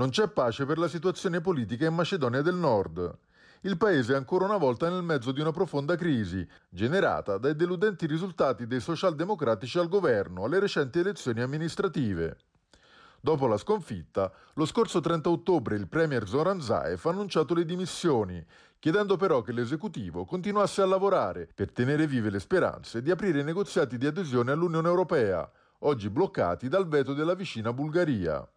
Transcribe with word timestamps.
Non 0.00 0.08
c'è 0.08 0.28
pace 0.28 0.64
per 0.64 0.78
la 0.78 0.88
situazione 0.88 1.42
politica 1.42 1.84
in 1.84 1.94
Macedonia 1.94 2.40
del 2.40 2.54
Nord. 2.54 3.18
Il 3.60 3.76
paese 3.76 4.14
è 4.14 4.16
ancora 4.16 4.46
una 4.46 4.56
volta 4.56 4.88
nel 4.88 5.02
mezzo 5.02 5.30
di 5.30 5.42
una 5.42 5.50
profonda 5.50 5.94
crisi, 5.94 6.48
generata 6.70 7.36
dai 7.36 7.54
deludenti 7.54 8.06
risultati 8.06 8.66
dei 8.66 8.80
socialdemocratici 8.80 9.78
al 9.78 9.90
governo 9.90 10.44
alle 10.44 10.58
recenti 10.58 11.00
elezioni 11.00 11.42
amministrative. 11.42 12.38
Dopo 13.20 13.46
la 13.46 13.58
sconfitta, 13.58 14.32
lo 14.54 14.64
scorso 14.64 15.00
30 15.00 15.28
ottobre 15.28 15.76
il 15.76 15.86
premier 15.86 16.26
Zoran 16.26 16.62
Zaev 16.62 17.04
ha 17.04 17.10
annunciato 17.10 17.52
le 17.52 17.66
dimissioni, 17.66 18.42
chiedendo 18.78 19.18
però 19.18 19.42
che 19.42 19.52
l'esecutivo 19.52 20.24
continuasse 20.24 20.80
a 20.80 20.86
lavorare 20.86 21.46
per 21.54 21.72
tenere 21.72 22.06
vive 22.06 22.30
le 22.30 22.40
speranze 22.40 23.02
di 23.02 23.10
aprire 23.10 23.40
i 23.40 23.44
negoziati 23.44 23.98
di 23.98 24.06
adesione 24.06 24.50
all'Unione 24.50 24.88
Europea, 24.88 25.46
oggi 25.80 26.08
bloccati 26.08 26.68
dal 26.68 26.88
veto 26.88 27.12
della 27.12 27.34
vicina 27.34 27.74
Bulgaria. 27.74 28.50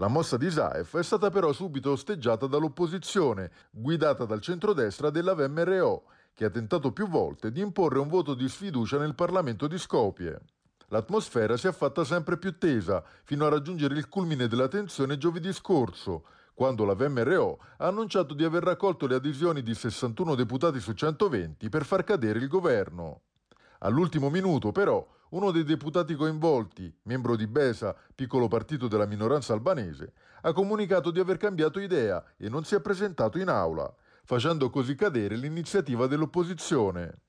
La 0.00 0.06
mossa 0.06 0.36
di 0.36 0.48
Zaev 0.48 0.96
è 0.96 1.02
stata 1.02 1.28
però 1.28 1.52
subito 1.52 1.90
osteggiata 1.90 2.46
dall'opposizione, 2.46 3.50
guidata 3.72 4.26
dal 4.26 4.40
centrodestra 4.40 5.10
della 5.10 5.34
VMRO, 5.34 6.04
che 6.34 6.44
ha 6.44 6.50
tentato 6.50 6.92
più 6.92 7.08
volte 7.08 7.50
di 7.50 7.60
imporre 7.60 7.98
un 7.98 8.06
voto 8.06 8.34
di 8.34 8.48
sfiducia 8.48 8.96
nel 8.96 9.16
Parlamento 9.16 9.66
di 9.66 9.76
Skopje. 9.76 10.40
L'atmosfera 10.90 11.56
si 11.56 11.66
è 11.66 11.72
fatta 11.72 12.04
sempre 12.04 12.38
più 12.38 12.58
tesa, 12.58 13.02
fino 13.24 13.44
a 13.44 13.48
raggiungere 13.48 13.96
il 13.96 14.08
culmine 14.08 14.46
della 14.46 14.68
tensione 14.68 15.18
giovedì 15.18 15.52
scorso, 15.52 16.26
quando 16.54 16.84
la 16.84 16.94
VMRO 16.94 17.58
ha 17.78 17.88
annunciato 17.88 18.34
di 18.34 18.44
aver 18.44 18.62
raccolto 18.62 19.08
le 19.08 19.16
adesioni 19.16 19.64
di 19.64 19.74
61 19.74 20.36
deputati 20.36 20.78
su 20.78 20.92
120 20.92 21.68
per 21.68 21.84
far 21.84 22.04
cadere 22.04 22.38
il 22.38 22.46
governo. 22.46 23.22
All'ultimo 23.80 24.30
minuto, 24.30 24.70
però, 24.70 25.04
uno 25.30 25.50
dei 25.50 25.64
deputati 25.64 26.14
coinvolti, 26.14 26.92
membro 27.02 27.36
di 27.36 27.46
Besa, 27.46 27.94
piccolo 28.14 28.48
partito 28.48 28.88
della 28.88 29.06
minoranza 29.06 29.52
albanese, 29.52 30.12
ha 30.42 30.52
comunicato 30.52 31.10
di 31.10 31.20
aver 31.20 31.36
cambiato 31.36 31.80
idea 31.80 32.24
e 32.36 32.48
non 32.48 32.64
si 32.64 32.74
è 32.74 32.80
presentato 32.80 33.38
in 33.38 33.48
aula, 33.48 33.92
facendo 34.24 34.70
così 34.70 34.94
cadere 34.94 35.36
l'iniziativa 35.36 36.06
dell'opposizione. 36.06 37.20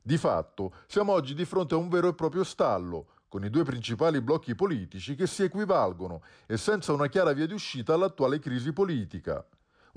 Di 0.00 0.16
fatto, 0.16 0.74
siamo 0.86 1.12
oggi 1.12 1.34
di 1.34 1.44
fronte 1.44 1.74
a 1.74 1.78
un 1.78 1.88
vero 1.88 2.08
e 2.08 2.14
proprio 2.14 2.44
stallo, 2.44 3.08
con 3.28 3.44
i 3.44 3.50
due 3.50 3.62
principali 3.62 4.20
blocchi 4.22 4.54
politici 4.54 5.14
che 5.14 5.26
si 5.26 5.42
equivalgono 5.42 6.22
e 6.46 6.56
senza 6.56 6.92
una 6.92 7.08
chiara 7.08 7.32
via 7.32 7.46
di 7.46 7.52
uscita 7.52 7.94
all'attuale 7.94 8.38
crisi 8.38 8.72
politica. 8.72 9.46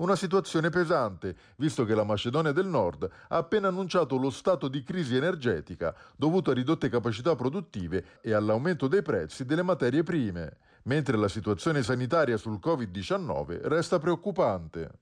Una 0.02 0.16
situazione 0.16 0.68
pesante, 0.68 1.36
visto 1.58 1.84
che 1.84 1.94
la 1.94 2.02
Macedonia 2.02 2.50
del 2.50 2.66
Nord 2.66 3.08
ha 3.28 3.36
appena 3.36 3.68
annunciato 3.68 4.16
lo 4.16 4.30
stato 4.30 4.66
di 4.66 4.82
crisi 4.82 5.14
energetica 5.14 5.94
dovuto 6.16 6.50
a 6.50 6.54
ridotte 6.54 6.88
capacità 6.88 7.36
produttive 7.36 8.18
e 8.20 8.32
all'aumento 8.32 8.88
dei 8.88 9.02
prezzi 9.02 9.44
delle 9.44 9.62
materie 9.62 10.02
prime, 10.02 10.56
mentre 10.84 11.16
la 11.16 11.28
situazione 11.28 11.84
sanitaria 11.84 12.36
sul 12.36 12.58
Covid-19 12.60 13.60
resta 13.62 14.00
preoccupante. 14.00 15.01